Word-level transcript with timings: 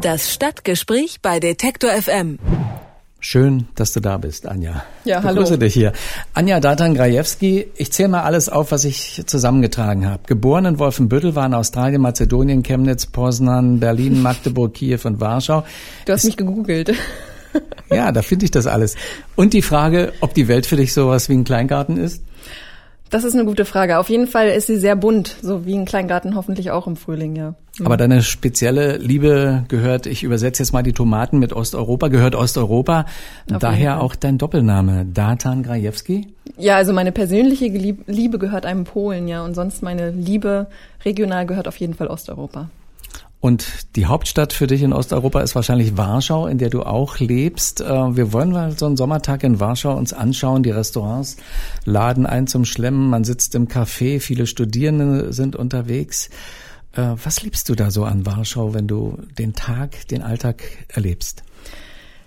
Das 0.00 0.32
Stadtgespräch 0.32 1.20
bei 1.20 1.40
Detektor 1.40 1.90
FM. 1.90 2.38
Schön, 3.18 3.68
dass 3.74 3.92
du 3.92 4.00
da 4.00 4.16
bist, 4.16 4.46
Anja. 4.46 4.82
Ja, 5.04 5.18
ich 5.18 5.24
hallo. 5.24 5.42
Grüße 5.42 5.58
dich 5.58 5.74
hier. 5.74 5.92
Anja 6.32 6.58
Datan 6.58 6.94
Grajewski, 6.94 7.66
ich 7.76 7.92
zähle 7.92 8.08
mal 8.08 8.22
alles 8.22 8.48
auf, 8.48 8.72
was 8.72 8.84
ich 8.84 9.22
zusammengetragen 9.26 10.08
habe. 10.08 10.22
Geboren 10.26 10.64
in 10.64 10.78
Wolfenbüttel, 10.78 11.34
war 11.34 11.44
in 11.44 11.52
Australien, 11.52 12.00
Mazedonien, 12.00 12.62
Chemnitz, 12.62 13.04
Poznan, 13.04 13.78
Berlin, 13.78 14.22
Magdeburg, 14.22 14.72
Kiew 14.72 15.00
und 15.04 15.20
Warschau. 15.20 15.64
Du 16.06 16.14
hast 16.14 16.24
mich 16.24 16.38
gegoogelt. 16.38 16.94
Ja, 17.90 18.12
da 18.12 18.22
finde 18.22 18.44
ich 18.44 18.52
das 18.52 18.66
alles. 18.66 18.94
Und 19.34 19.52
die 19.52 19.62
Frage, 19.62 20.12
ob 20.20 20.32
die 20.32 20.48
Welt 20.48 20.64
für 20.64 20.76
dich 20.76 20.94
sowas 20.94 21.28
wie 21.28 21.34
ein 21.34 21.44
Kleingarten 21.44 21.96
ist? 21.96 22.22
Das 23.10 23.24
ist 23.24 23.34
eine 23.34 23.44
gute 23.44 23.64
Frage. 23.64 23.98
Auf 23.98 24.08
jeden 24.08 24.28
Fall 24.28 24.48
ist 24.48 24.68
sie 24.68 24.76
sehr 24.76 24.94
bunt, 24.94 25.34
so 25.42 25.66
wie 25.66 25.74
ein 25.74 25.84
Kleingarten 25.84 26.36
hoffentlich 26.36 26.70
auch 26.70 26.86
im 26.86 26.94
Frühling, 26.94 27.34
ja. 27.34 27.54
Aber 27.84 27.96
deine 27.96 28.22
spezielle 28.22 28.98
Liebe 28.98 29.64
gehört, 29.68 30.06
ich 30.06 30.22
übersetze 30.22 30.62
jetzt 30.62 30.72
mal 30.72 30.82
die 30.82 30.92
Tomaten 30.92 31.38
mit 31.38 31.52
Osteuropa, 31.52 32.08
gehört 32.08 32.36
Osteuropa. 32.36 33.06
Auf 33.52 33.58
Daher 33.58 34.00
auch 34.00 34.14
dein 34.14 34.38
Doppelname, 34.38 35.06
Datan 35.06 35.64
Grajewski. 35.64 36.28
Ja, 36.56 36.76
also 36.76 36.92
meine 36.92 37.10
persönliche 37.10 37.66
Liebe 37.66 38.38
gehört 38.38 38.64
einem 38.64 38.84
Polen, 38.84 39.26
ja, 39.26 39.44
und 39.44 39.54
sonst 39.54 39.82
meine 39.82 40.10
Liebe 40.10 40.68
regional 41.04 41.46
gehört 41.46 41.66
auf 41.66 41.76
jeden 41.78 41.94
Fall 41.94 42.06
Osteuropa. 42.06 42.70
Und 43.40 43.96
die 43.96 44.04
Hauptstadt 44.04 44.52
für 44.52 44.66
dich 44.66 44.82
in 44.82 44.92
Osteuropa 44.92 45.40
ist 45.40 45.54
wahrscheinlich 45.54 45.96
Warschau, 45.96 46.46
in 46.46 46.58
der 46.58 46.68
du 46.68 46.82
auch 46.82 47.18
lebst. 47.18 47.80
Äh, 47.80 47.86
Wir 47.86 48.34
wollen 48.34 48.52
mal 48.52 48.72
so 48.78 48.84
einen 48.84 48.98
Sommertag 48.98 49.42
in 49.44 49.58
Warschau 49.58 49.96
uns 49.96 50.12
anschauen. 50.12 50.62
Die 50.62 50.70
Restaurants 50.70 51.38
laden 51.86 52.26
ein 52.26 52.46
zum 52.46 52.66
Schlemmen. 52.66 53.08
Man 53.08 53.24
sitzt 53.24 53.54
im 53.54 53.66
Café. 53.66 54.20
Viele 54.20 54.46
Studierende 54.46 55.32
sind 55.32 55.56
unterwegs. 55.56 56.28
Äh, 56.94 57.14
Was 57.24 57.42
liebst 57.42 57.70
du 57.70 57.74
da 57.74 57.90
so 57.90 58.04
an 58.04 58.26
Warschau, 58.26 58.74
wenn 58.74 58.86
du 58.86 59.16
den 59.38 59.54
Tag, 59.54 60.06
den 60.08 60.20
Alltag 60.20 60.62
erlebst? 60.88 61.42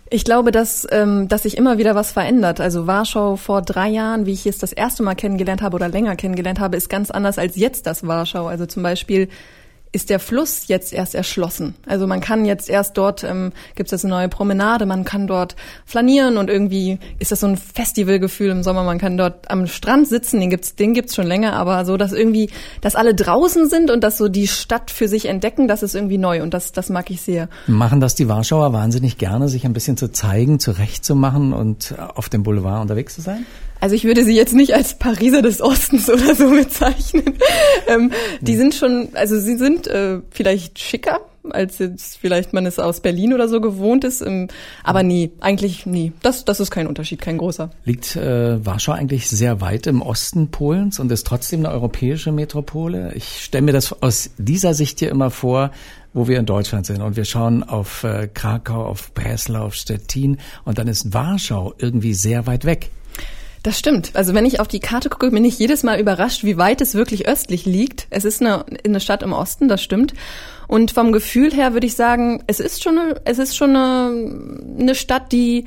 Ich 0.09 0.25
glaube, 0.25 0.51
dass, 0.51 0.87
ähm, 0.91 1.27
dass 1.27 1.43
sich 1.43 1.57
immer 1.57 1.77
wieder 1.77 1.93
was 1.93 2.11
verändert. 2.11 2.59
Also 2.59 2.87
Warschau 2.87 3.35
vor 3.35 3.61
drei 3.61 3.89
Jahren, 3.89 4.25
wie 4.25 4.33
ich 4.33 4.47
es 4.47 4.57
das 4.57 4.73
erste 4.73 5.03
Mal 5.03 5.15
kennengelernt 5.15 5.61
habe 5.61 5.75
oder 5.75 5.89
länger 5.89 6.15
kennengelernt 6.15 6.59
habe, 6.59 6.75
ist 6.75 6.89
ganz 6.89 7.11
anders 7.11 7.37
als 7.37 7.55
jetzt 7.55 7.85
das 7.85 8.05
Warschau. 8.05 8.47
Also 8.47 8.65
zum 8.65 8.81
Beispiel 8.81 9.29
ist 9.93 10.09
der 10.09 10.19
Fluss 10.19 10.67
jetzt 10.67 10.91
erst 10.91 11.13
erschlossen. 11.13 11.75
Also 11.85 12.07
man 12.07 12.19
kann 12.19 12.45
jetzt 12.45 12.67
erst 12.67 12.97
dort, 12.97 13.23
ähm, 13.23 13.53
gibt 13.75 13.87
es 13.87 13.91
jetzt 13.91 14.05
eine 14.05 14.15
neue 14.15 14.27
Promenade, 14.27 14.87
man 14.87 15.05
kann 15.05 15.27
dort 15.27 15.55
flanieren 15.85 16.37
und 16.37 16.49
irgendwie 16.49 16.97
ist 17.19 17.31
das 17.31 17.41
so 17.41 17.47
ein 17.47 17.57
Festivalgefühl 17.57 18.49
im 18.49 18.63
Sommer. 18.63 18.83
Man 18.83 18.97
kann 18.97 19.17
dort 19.17 19.51
am 19.51 19.67
Strand 19.67 20.07
sitzen, 20.07 20.39
den 20.39 20.49
gibt's, 20.49 20.75
den 20.75 20.95
gibt's 20.95 21.15
schon 21.15 21.27
länger, 21.27 21.53
aber 21.53 21.85
so, 21.85 21.95
dass 21.95 22.11
irgendwie, 22.11 22.49
dass 22.81 22.95
alle 22.95 23.13
draußen 23.13 23.69
sind 23.69 23.91
und 23.91 24.03
dass 24.03 24.17
so 24.17 24.29
die 24.29 24.47
Stadt 24.47 24.89
für 24.89 25.07
sich 25.07 25.27
entdecken, 25.27 25.67
das 25.67 25.83
ist 25.83 25.93
irgendwie 25.93 26.17
neu 26.17 26.41
und 26.41 26.55
das, 26.55 26.71
das 26.71 26.89
mag 26.89 27.11
ich 27.11 27.21
sehr. 27.21 27.47
Machen 27.67 27.99
das 27.99 28.15
die 28.15 28.27
Warschauer 28.27 28.73
wahnsinnig 28.73 29.19
gerne, 29.19 29.47
sich 29.47 29.63
ein 29.63 29.73
bisschen 29.73 29.95
zu 29.95 30.11
zeigen, 30.11 30.59
zurechtzumachen 30.59 31.53
und 31.53 31.93
auf 32.15 32.29
dem 32.29 32.41
Boulevard 32.41 32.81
unterwegs 32.81 33.13
zu 33.13 33.21
sein? 33.21 33.45
Also 33.83 33.95
ich 33.95 34.05
würde 34.05 34.23
sie 34.23 34.33
jetzt 34.33 34.53
nicht 34.53 34.73
als 34.73 34.93
Pariser 34.93 35.41
des 35.41 35.59
Ostens 35.59 36.09
oder 36.09 36.33
so 36.35 36.49
bezeichnen. 36.49 37.33
ähm, 37.87 38.13
die 38.39 38.55
sind 38.55 38.73
schon, 38.73 39.09
also 39.11 39.37
sie 39.37 39.57
sind 39.57 39.87
äh, 39.87 40.21
vielleicht 40.31 40.79
schicker, 40.79 41.19
als 41.49 41.79
jetzt 41.79 42.17
vielleicht 42.17 42.53
man 42.53 42.65
es 42.65 42.79
aus 42.79 43.01
Berlin 43.01 43.33
oder 43.33 43.49
so 43.49 43.59
gewohnt 43.59 44.05
ist. 44.05 44.21
Ähm, 44.21 44.47
aber 44.85 45.03
nie, 45.03 45.33
eigentlich 45.41 45.85
nie. 45.85 46.13
Das, 46.21 46.45
das 46.45 46.61
ist 46.61 46.71
kein 46.71 46.87
Unterschied, 46.87 47.19
kein 47.19 47.37
großer. 47.37 47.71
Liegt 47.83 48.15
äh, 48.15 48.65
Warschau 48.65 48.93
eigentlich 48.93 49.27
sehr 49.27 49.59
weit 49.59 49.85
im 49.85 50.01
Osten 50.01 50.47
Polens 50.47 51.01
und 51.01 51.11
ist 51.11 51.27
trotzdem 51.27 51.59
eine 51.59 51.75
europäische 51.75 52.31
Metropole? 52.31 53.11
Ich 53.15 53.43
stelle 53.43 53.63
mir 53.63 53.73
das 53.73 54.01
aus 54.01 54.29
dieser 54.37 54.73
Sicht 54.75 54.99
hier 54.99 55.09
immer 55.09 55.29
vor, 55.29 55.71
wo 56.13 56.29
wir 56.29 56.39
in 56.39 56.45
Deutschland 56.45 56.85
sind 56.85 57.01
und 57.01 57.17
wir 57.17 57.25
schauen 57.25 57.63
auf 57.63 58.05
äh, 58.05 58.29
Krakau, 58.33 58.85
auf 58.85 59.13
Breslau, 59.13 59.65
auf 59.65 59.75
Stettin 59.75 60.37
und 60.63 60.77
dann 60.77 60.87
ist 60.87 61.13
Warschau 61.13 61.73
irgendwie 61.79 62.13
sehr 62.13 62.47
weit 62.47 62.63
weg. 62.63 62.89
Das 63.63 63.79
stimmt. 63.79 64.11
Also 64.13 64.33
wenn 64.33 64.45
ich 64.45 64.59
auf 64.59 64.67
die 64.67 64.81
Karte 64.81 65.09
gucke, 65.09 65.31
bin 65.31 65.45
ich 65.45 65.57
jedes 65.57 65.83
Mal 65.83 65.97
überrascht, 65.97 66.43
wie 66.43 66.57
weit 66.57 66.81
es 66.81 66.95
wirklich 66.95 67.29
östlich 67.29 67.65
liegt. 67.65 68.07
Es 68.09 68.25
ist 68.25 68.41
eine, 68.41 68.65
eine 68.85 68.99
Stadt 68.99 69.23
im 69.23 69.31
Osten, 69.31 69.69
das 69.69 69.81
stimmt. 69.81 70.13
Und 70.67 70.91
vom 70.91 71.13
Gefühl 71.13 71.53
her 71.53 71.71
würde 71.71 71.87
ich 71.87 71.95
sagen, 71.95 72.43
es 72.47 72.59
ist 72.59 72.83
schon 72.83 72.99
eine, 72.99 73.21
es 73.23 73.39
ist 73.39 73.55
schon 73.55 73.75
eine, 73.75 74.67
eine 74.79 74.95
Stadt, 74.95 75.31
die, 75.31 75.63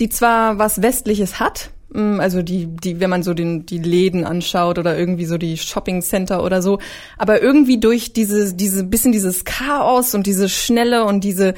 die 0.00 0.08
zwar 0.08 0.58
was 0.58 0.82
Westliches 0.82 1.38
hat, 1.38 1.70
also 1.94 2.42
die, 2.42 2.66
die, 2.66 3.00
wenn 3.00 3.08
man 3.08 3.22
so 3.22 3.32
den, 3.32 3.64
die 3.64 3.78
Läden 3.78 4.24
anschaut 4.24 4.78
oder 4.78 4.98
irgendwie 4.98 5.24
so 5.24 5.38
die 5.38 5.56
Shopping 5.56 6.02
Center 6.02 6.44
oder 6.44 6.60
so, 6.60 6.78
aber 7.16 7.40
irgendwie 7.40 7.80
durch 7.80 8.12
diese, 8.12 8.54
diese, 8.54 8.84
bisschen 8.84 9.12
dieses 9.12 9.44
Chaos 9.44 10.14
und 10.14 10.26
diese 10.26 10.50
Schnelle 10.50 11.04
und 11.04 11.24
diese, 11.24 11.54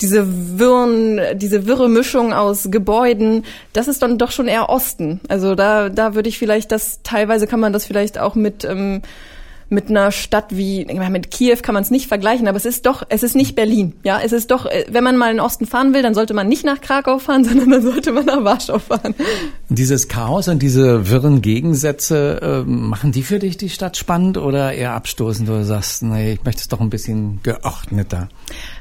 diese 0.00 0.58
wirren, 0.58 1.20
diese 1.34 1.66
wirre 1.66 1.88
Mischung 1.88 2.32
aus 2.32 2.68
Gebäuden, 2.70 3.44
das 3.72 3.88
ist 3.88 4.02
dann 4.02 4.18
doch 4.18 4.30
schon 4.30 4.46
eher 4.46 4.68
Osten. 4.68 5.20
Also 5.28 5.56
da, 5.56 5.88
da 5.88 6.14
würde 6.14 6.28
ich 6.28 6.38
vielleicht 6.38 6.70
das, 6.70 7.00
teilweise 7.02 7.48
kann 7.48 7.60
man 7.60 7.72
das 7.72 7.84
vielleicht 7.84 8.18
auch 8.18 8.36
mit, 8.36 8.64
ähm, 8.64 9.02
mit 9.72 9.88
einer 9.88 10.12
Stadt 10.12 10.56
wie, 10.56 10.84
mit 10.84 11.30
Kiew 11.30 11.56
kann 11.62 11.72
man 11.72 11.82
es 11.82 11.90
nicht 11.90 12.06
vergleichen, 12.06 12.46
aber 12.46 12.56
es 12.56 12.66
ist 12.66 12.84
doch, 12.86 13.02
es 13.08 13.22
ist 13.22 13.34
nicht 13.34 13.54
Berlin. 13.56 13.94
Ja, 14.04 14.20
es 14.22 14.32
ist 14.32 14.50
doch, 14.50 14.66
äh, 14.66 14.84
wenn 14.90 15.02
man 15.02 15.16
mal 15.16 15.30
in 15.30 15.38
den 15.38 15.44
Osten 15.44 15.66
fahren 15.66 15.94
will, 15.94 16.02
dann 16.02 16.14
sollte 16.14 16.34
man 16.34 16.46
nicht 16.46 16.64
nach 16.64 16.80
Krakau 16.80 17.18
fahren, 17.18 17.44
sondern 17.48 17.70
dann 17.70 17.82
sollte 17.82 18.12
man 18.12 18.26
nach 18.26 18.44
Warschau 18.44 18.78
fahren. 18.78 19.14
Dieses 19.70 20.08
Chaos 20.08 20.48
und 20.48 20.62
diese 20.62 21.08
wirren 21.08 21.40
Gegensätze, 21.40 22.40
äh, 22.42 22.70
machen 22.70 23.12
die 23.12 23.22
für 23.22 23.38
dich 23.38 23.56
die 23.56 23.70
Stadt 23.70 23.96
spannend 23.96 24.36
oder 24.36 24.74
eher 24.74 24.92
abstoßend, 24.92 25.48
wo 25.48 25.52
du 25.52 25.64
sagst, 25.64 26.02
nee, 26.02 26.34
ich 26.34 26.44
möchte 26.44 26.60
es 26.60 26.68
doch 26.68 26.80
ein 26.80 26.90
bisschen 26.90 27.40
geordneter? 27.42 28.28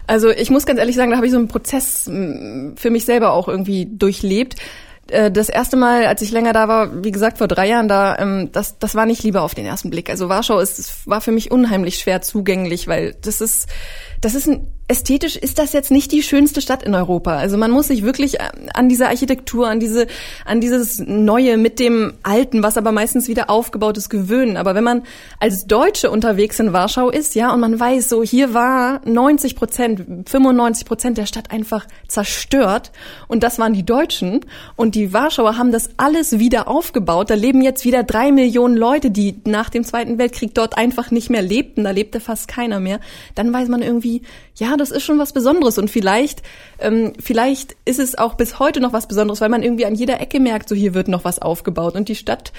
Also 0.07 0.29
ich 0.29 0.49
muss 0.49 0.65
ganz 0.65 0.79
ehrlich 0.79 0.97
sagen, 0.97 1.11
da 1.11 1.17
habe 1.17 1.25
ich 1.25 1.31
so 1.31 1.37
einen 1.37 1.47
Prozess 1.47 2.09
mh, 2.11 2.73
für 2.75 2.89
mich 2.89 3.05
selber 3.05 3.31
auch 3.31 3.47
irgendwie 3.47 3.87
durchlebt. 3.89 4.57
Äh, 5.07 5.31
Das 5.31 5.49
erste 5.49 5.77
Mal, 5.77 6.05
als 6.05 6.21
ich 6.21 6.31
länger 6.31 6.53
da 6.53 6.67
war, 6.67 7.03
wie 7.03 7.11
gesagt 7.11 7.37
vor 7.37 7.47
drei 7.47 7.67
Jahren 7.67 7.87
da, 7.87 8.17
ähm, 8.17 8.49
das, 8.51 8.77
das 8.79 8.95
war 8.95 9.05
nicht 9.05 9.23
Liebe 9.23 9.41
auf 9.41 9.55
den 9.55 9.65
ersten 9.65 9.89
Blick. 9.89 10.09
Also 10.09 10.29
Warschau 10.29 10.59
ist, 10.59 11.07
war 11.07 11.21
für 11.21 11.31
mich 11.31 11.51
unheimlich 11.51 11.97
schwer 11.99 12.21
zugänglich, 12.21 12.87
weil 12.87 13.15
das 13.21 13.41
ist, 13.41 13.67
das 14.21 14.35
ist 14.35 14.47
ein, 14.47 14.67
ästhetisch 14.91 15.37
ist 15.37 15.57
das 15.57 15.71
jetzt 15.71 15.89
nicht 15.89 16.11
die 16.11 16.21
schönste 16.21 16.59
Stadt 16.59 16.83
in 16.83 16.93
Europa. 16.93 17.37
Also 17.37 17.55
man 17.55 17.71
muss 17.71 17.87
sich 17.87 18.03
wirklich 18.03 18.39
an 18.41 18.89
diese 18.89 19.07
Architektur, 19.07 19.69
an 19.69 19.79
diese, 19.79 20.05
an 20.43 20.59
dieses 20.59 20.99
Neue 20.99 21.55
mit 21.55 21.79
dem 21.79 22.11
Alten, 22.23 22.61
was 22.61 22.75
aber 22.75 22.91
meistens 22.91 23.29
wieder 23.29 23.49
aufgebaut 23.49 23.97
ist, 23.97 24.09
gewöhnen. 24.09 24.57
Aber 24.57 24.75
wenn 24.75 24.83
man 24.83 25.03
als 25.39 25.65
Deutsche 25.65 26.11
unterwegs 26.11 26.59
in 26.59 26.73
Warschau 26.73 27.09
ist, 27.09 27.35
ja, 27.35 27.53
und 27.53 27.61
man 27.61 27.79
weiß, 27.79 28.09
so 28.09 28.21
hier 28.21 28.53
war 28.53 28.99
90 29.05 29.55
Prozent, 29.55 30.29
95 30.29 30.85
Prozent 30.85 31.17
der 31.17 31.25
Stadt 31.25 31.51
einfach 31.51 31.87
zerstört 32.09 32.91
und 33.29 33.43
das 33.43 33.59
waren 33.59 33.71
die 33.71 33.85
Deutschen 33.85 34.41
und 34.75 34.95
die 34.95 35.13
Warschauer 35.13 35.57
haben 35.57 35.71
das 35.71 35.91
alles 35.95 36.37
wieder 36.37 36.67
aufgebaut. 36.67 37.29
Da 37.29 37.35
leben 37.35 37.61
jetzt 37.61 37.85
wieder 37.85 38.03
drei 38.03 38.33
Millionen 38.33 38.75
Leute, 38.75 39.09
die 39.09 39.39
nach 39.45 39.69
dem 39.69 39.85
Zweiten 39.85 40.17
Weltkrieg 40.17 40.53
dort 40.53 40.77
einfach 40.77 41.11
nicht 41.11 41.29
mehr 41.29 41.41
lebten. 41.41 41.85
Da 41.85 41.91
lebte 41.91 42.19
fast 42.19 42.49
keiner 42.49 42.81
mehr. 42.81 42.99
Dann 43.35 43.53
weiß 43.53 43.69
man 43.69 43.81
irgendwie, 43.81 44.23
ja, 44.55 44.75
das 44.81 44.91
ist 44.91 45.03
schon 45.03 45.19
was 45.19 45.31
Besonderes. 45.31 45.77
Und 45.77 45.89
vielleicht, 45.89 46.41
ähm, 46.79 47.13
vielleicht 47.19 47.75
ist 47.85 47.99
es 47.99 48.17
auch 48.17 48.33
bis 48.33 48.59
heute 48.59 48.81
noch 48.81 48.93
was 48.93 49.07
Besonderes, 49.07 49.39
weil 49.41 49.49
man 49.49 49.63
irgendwie 49.63 49.85
an 49.85 49.95
jeder 49.95 50.19
Ecke 50.19 50.39
merkt, 50.39 50.67
so 50.67 50.75
hier 50.75 50.93
wird 50.93 51.07
noch 51.07 51.23
was 51.23 51.39
aufgebaut. 51.39 51.95
Und 51.95 52.09
die 52.09 52.15
Stadt, 52.15 52.51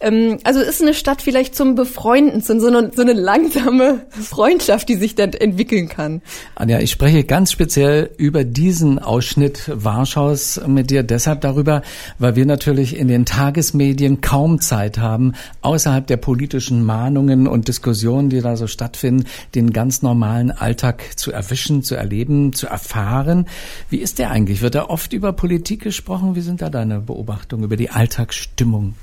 ähm, 0.00 0.38
also 0.44 0.60
ist 0.60 0.82
eine 0.82 0.94
Stadt 0.94 1.22
vielleicht 1.22 1.54
zum 1.54 1.74
Befreunden, 1.74 2.40
so 2.40 2.54
eine, 2.66 2.90
so 2.94 3.02
eine 3.02 3.12
langsame 3.12 4.06
Freundschaft, 4.10 4.88
die 4.88 4.96
sich 4.96 5.14
dann 5.14 5.32
entwickeln 5.32 5.88
kann. 5.88 6.22
Anja, 6.54 6.80
ich 6.80 6.90
spreche 6.90 7.24
ganz 7.24 7.52
speziell 7.52 8.10
über 8.16 8.44
diesen 8.44 8.98
Ausschnitt 8.98 9.70
Warschaus 9.72 10.60
mit 10.66 10.90
dir. 10.90 11.02
Deshalb 11.02 11.42
darüber, 11.42 11.82
weil 12.18 12.36
wir 12.36 12.46
natürlich 12.46 12.96
in 12.96 13.08
den 13.08 13.26
Tagesmedien 13.26 14.20
kaum 14.20 14.60
Zeit 14.60 14.98
haben, 14.98 15.34
außerhalb 15.60 16.06
der 16.06 16.16
politischen 16.16 16.84
Mahnungen 16.84 17.46
und 17.46 17.68
Diskussionen, 17.68 18.30
die 18.30 18.40
da 18.40 18.56
so 18.56 18.66
stattfinden, 18.66 19.26
den 19.54 19.72
ganz 19.72 20.02
normalen 20.02 20.50
Alltag 20.50 21.02
zu 21.16 21.32
erwischen, 21.32 21.65
zu 21.82 21.94
erleben, 21.94 22.52
zu 22.52 22.66
erfahren. 22.66 23.46
Wie 23.90 23.98
ist 23.98 24.18
der 24.18 24.30
eigentlich? 24.30 24.62
Wird 24.62 24.74
da 24.74 24.86
oft 24.86 25.12
über 25.12 25.32
Politik 25.32 25.82
gesprochen? 25.82 26.34
Wie 26.34 26.40
sind 26.40 26.62
da 26.62 26.70
deine 26.70 27.00
Beobachtungen 27.00 27.64
über 27.64 27.76
die 27.76 27.90
Alltagsstimmung? 27.90 28.94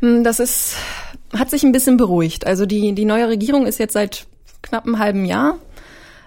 Hm, 0.00 0.24
Das 0.24 0.40
ist, 0.40 0.76
hat 1.32 1.50
sich 1.50 1.62
ein 1.62 1.72
bisschen 1.72 1.96
beruhigt. 1.96 2.46
Also 2.46 2.66
die, 2.66 2.92
die 2.94 3.04
neue 3.04 3.28
Regierung 3.28 3.66
ist 3.66 3.78
jetzt 3.78 3.94
seit 3.94 4.26
knapp 4.62 4.86
einem 4.86 4.98
halben 4.98 5.24
Jahr 5.24 5.58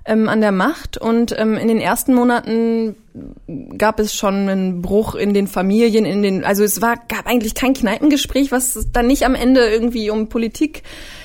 ähm, 0.06 0.30
an 0.30 0.42
der 0.42 0.52
Macht 0.52 0.98
und 0.98 1.38
ähm, 1.38 1.56
in 1.56 1.68
den 1.68 1.80
ersten 1.80 2.14
Monaten 2.14 2.96
gab 3.78 4.00
es 4.00 4.16
schon 4.16 4.50
einen 4.50 4.81
Bruch 4.81 5.16
in 5.16 5.34
den 5.34 5.48
Familien, 5.48 6.06
in 6.06 6.24
den, 6.24 6.44
also 6.44 6.64
es 6.64 6.81
war, 6.81 6.96
gab 7.08 7.28
eigentlich 7.28 7.54
kein 7.54 7.74
Kneipengespräch, 7.74 8.52
was 8.52 8.88
dann 8.94 9.08
nicht 9.08 9.24
am 9.24 9.36
Ende 9.36 9.68
irgendwie 9.68 10.10
um 10.10 10.30
Politik 10.30 10.84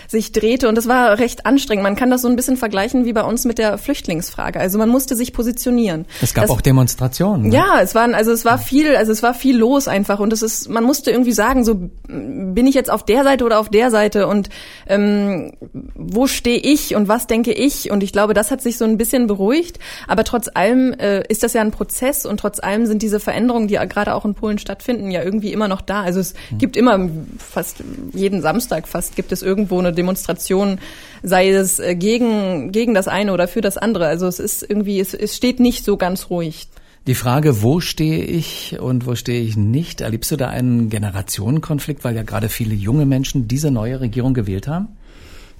sich 0.09 0.33
drehte. 0.33 0.69
Und 0.69 0.77
das 0.77 0.89
war 0.89 1.19
recht 1.19 1.47
anstrengend. 1.47 1.83
Man 1.83 1.97
kann 1.97 2.11
das 2.11 2.23
so 2.23 2.29
ein 2.29 2.37
bisschen 2.37 2.57
vergleichen 2.57 3.05
wie 3.05 3.13
bei 3.13 3.23
uns 3.23 3.45
mit 3.45 3.59
der 3.59 3.79
Flüchtlingsfrage. 3.79 4.61
Also 4.61 4.79
man 4.79 4.89
musste 4.89 5.17
sich 5.17 5.33
positionieren. 5.33 6.07
Es 6.23 6.35
gab 6.35 6.45
das, 6.45 6.51
auch 6.51 6.61
Demonstrationen. 6.61 7.49
Ne? 7.49 7.55
Ja, 7.55 7.81
es 7.81 7.95
waren, 7.95 8.15
also 8.15 8.33
es 8.33 8.45
war 8.45 8.59
viel, 8.59 8.97
also 8.97 9.13
es 9.13 9.23
war 9.23 9.35
viel 9.35 9.57
los 9.57 9.89
einfach. 9.89 10.21
Und 10.21 10.33
es 10.33 10.43
ist, 10.43 10.69
man 10.69 10.85
musste 10.85 11.11
irgendwie 11.11 11.33
sagen, 11.33 11.65
so 11.65 11.75
bin 12.09 12.67
ich 12.67 12.75
jetzt 12.75 12.91
auf 12.91 13.05
der 13.05 13.25
Seite 13.25 13.45
oder 13.45 13.59
auf 13.59 13.69
der 13.69 13.91
Seite 13.91 14.27
und 14.27 14.49
ähm, 14.87 15.53
wo 15.95 16.27
stehe 16.27 16.59
ich 16.59 16.95
und 16.95 17.09
was 17.09 17.27
denke 17.27 17.53
ich? 17.53 17.91
Und 17.91 18.03
ich 18.03 18.13
glaube, 18.13 18.35
das 18.35 18.51
hat 18.51 18.61
sich 18.63 18.79
so 18.79 18.85
ein 18.85 18.97
bisschen 18.97 19.27
beruhigt. 19.27 19.79
Aber 20.07 20.25
trotz 20.25 20.49
allem 20.53 20.93
äh, 20.93 21.23
ist 21.29 21.43
das 21.43 21.53
ja 21.53 21.61
ein 21.61 21.71
Prozess 21.71 22.27
und 22.27 22.39
trotz 22.39 22.61
allem 22.61 22.87
sind 22.87 23.03
diese 23.03 23.21
Veränderungen, 23.21 23.69
die 23.69 23.75
gerade 23.75 24.15
auch 24.15 24.25
in 24.25 24.35
Polen 24.35 24.59
stattfinden, 24.59 25.11
ja 25.11 25.23
irgendwie 25.23 25.53
immer 25.53 25.69
noch 25.69 25.81
da. 25.81 26.03
Also 26.03 26.21
es 26.21 26.35
mhm. 26.51 26.59
gibt 26.59 26.77
immer 26.77 27.09
fast 27.39 27.83
jeden 28.13 28.41
Samstag 28.41 28.89
fast 28.89 29.17
gibt 29.17 29.33
es 29.33 29.43
irgendwo 29.43 29.79
eine 29.79 29.93
Demonstration, 29.95 30.79
sei 31.23 31.51
es 31.51 31.79
äh, 31.79 31.95
gegen, 31.95 32.73
gegen 32.73 32.95
das 32.95 33.09
eine 33.09 33.33
oder 33.33 33.49
für 33.49 33.61
das 33.61 33.77
andere. 33.77 34.07
Also 34.07 34.27
es 34.27 34.39
ist 34.39 34.63
irgendwie, 34.69 35.01
es, 35.01 35.15
es 35.15 35.37
steht 35.37 35.61
nicht 35.61 35.85
so 35.85 35.97
ganz 35.97 36.31
ruhig. 36.31 36.69
Die 37.07 37.15
Frage, 37.15 37.63
wo 37.63 37.81
stehe 37.81 38.25
ich 38.25 38.79
und 38.81 39.07
wo 39.07 39.15
stehe 39.15 39.43
ich 39.43 39.57
nicht, 39.57 40.01
erlebst 40.01 40.31
du 40.31 40.37
da 40.37 40.49
einen 40.49 40.89
Generationenkonflikt, 40.89 42.03
weil 42.03 42.17
ja 42.17 42.23
gerade 42.23 42.49
viele 42.49 42.75
junge 42.75 43.05
Menschen 43.05 43.47
diese 43.47 43.71
neue 43.71 44.01
Regierung 44.01 44.33
gewählt 44.33 44.69
haben? 44.69 44.89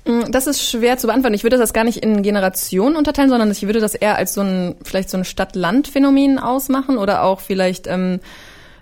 Mm, 0.07 0.31
das 0.31 0.47
ist 0.47 0.63
schwer 0.63 0.97
zu 0.97 1.07
beantworten. 1.07 1.35
Ich 1.35 1.43
würde 1.43 1.59
das 1.59 1.75
gar 1.75 1.85
nicht 1.85 1.99
in 1.99 2.23
Generationen 2.23 2.97
unterteilen, 2.97 3.29
sondern 3.29 3.51
ich 3.51 3.63
würde 3.63 3.81
das 3.81 3.95
eher 3.95 4.17
als 4.17 4.33
so 4.33 4.41
ein, 4.41 4.75
vielleicht 4.83 5.11
so 5.11 5.19
ein 5.19 5.25
Stadt-Land-Phänomen 5.25 6.39
ausmachen 6.39 6.97
oder 6.97 7.23
auch 7.23 7.41
vielleicht 7.41 7.87
ähm, 7.89 8.21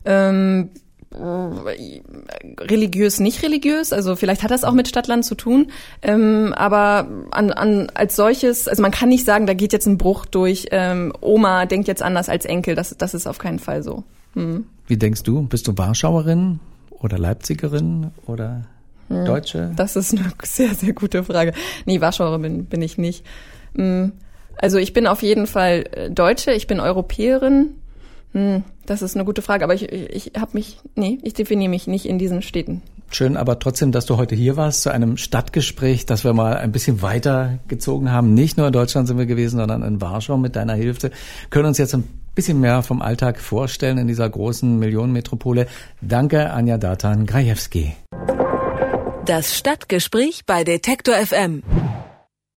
ähm, 0.04 0.70
religiös, 1.14 3.20
nicht 3.20 3.42
religiös. 3.42 3.92
Also 3.92 4.16
vielleicht 4.16 4.42
hat 4.42 4.50
das 4.50 4.64
auch 4.64 4.72
mit 4.72 4.88
Stadtland 4.88 5.24
zu 5.24 5.34
tun. 5.34 5.68
Ähm, 6.02 6.52
aber 6.56 7.08
an, 7.30 7.52
an, 7.52 7.90
als 7.94 8.16
solches, 8.16 8.68
also 8.68 8.82
man 8.82 8.90
kann 8.90 9.08
nicht 9.08 9.24
sagen, 9.24 9.46
da 9.46 9.54
geht 9.54 9.72
jetzt 9.72 9.86
ein 9.86 9.98
Bruch 9.98 10.26
durch. 10.26 10.68
Ähm, 10.70 11.12
Oma 11.20 11.66
denkt 11.66 11.88
jetzt 11.88 12.02
anders 12.02 12.28
als 12.28 12.44
Enkel. 12.44 12.74
Das, 12.74 12.96
das 12.96 13.14
ist 13.14 13.26
auf 13.26 13.38
keinen 13.38 13.58
Fall 13.58 13.82
so. 13.82 14.04
Hm. 14.34 14.66
Wie 14.86 14.96
denkst 14.96 15.22
du? 15.22 15.42
Bist 15.42 15.68
du 15.68 15.76
Warschauerin 15.76 16.60
oder 16.90 17.18
Leipzigerin 17.18 18.10
oder 18.26 18.62
hm. 19.08 19.24
Deutsche? 19.24 19.72
Das 19.76 19.96
ist 19.96 20.12
eine 20.12 20.32
sehr, 20.42 20.74
sehr 20.74 20.92
gute 20.92 21.24
Frage. 21.24 21.52
Nee, 21.84 22.00
Warschauerin 22.00 22.42
bin, 22.42 22.64
bin 22.66 22.82
ich 22.82 22.98
nicht. 22.98 23.24
Hm. 23.74 24.12
Also 24.56 24.78
ich 24.78 24.92
bin 24.92 25.06
auf 25.06 25.22
jeden 25.22 25.46
Fall 25.46 25.84
äh, 25.92 26.10
Deutsche, 26.10 26.52
ich 26.52 26.66
bin 26.66 26.78
Europäerin, 26.78 27.74
hm, 28.32 28.64
das 28.86 29.02
ist 29.02 29.14
eine 29.14 29.24
gute 29.24 29.42
Frage, 29.42 29.64
aber 29.64 29.74
ich, 29.74 29.90
ich 29.92 30.32
habe 30.36 30.52
mich, 30.54 30.78
nee, 30.94 31.18
ich 31.22 31.34
definiere 31.34 31.70
mich 31.70 31.86
nicht 31.86 32.06
in 32.06 32.18
diesen 32.18 32.42
Städten. 32.42 32.82
Schön, 33.10 33.36
aber 33.36 33.58
trotzdem, 33.58 33.92
dass 33.92 34.06
du 34.06 34.16
heute 34.16 34.34
hier 34.34 34.56
warst 34.56 34.82
zu 34.82 34.90
einem 34.90 35.18
Stadtgespräch, 35.18 36.06
dass 36.06 36.24
wir 36.24 36.32
mal 36.32 36.56
ein 36.56 36.72
bisschen 36.72 37.02
weiter 37.02 37.58
gezogen 37.68 38.10
haben. 38.10 38.32
Nicht 38.32 38.56
nur 38.56 38.66
in 38.68 38.72
Deutschland 38.72 39.06
sind 39.06 39.18
wir 39.18 39.26
gewesen, 39.26 39.58
sondern 39.58 39.82
in 39.82 40.00
Warschau 40.00 40.38
mit 40.38 40.56
deiner 40.56 40.74
Hilfe. 40.74 41.10
Können 41.50 41.66
uns 41.66 41.76
jetzt 41.76 41.94
ein 41.94 42.04
bisschen 42.34 42.58
mehr 42.58 42.82
vom 42.82 43.02
Alltag 43.02 43.38
vorstellen 43.38 43.98
in 43.98 44.06
dieser 44.06 44.28
großen 44.30 44.78
Millionenmetropole. 44.78 45.66
Danke, 46.00 46.50
Anja 46.50 46.78
Datan 46.78 47.26
Grajewski. 47.26 47.92
Das 49.26 49.56
Stadtgespräch 49.56 50.46
bei 50.46 50.64
Detektor 50.64 51.14
FM. 51.14 51.62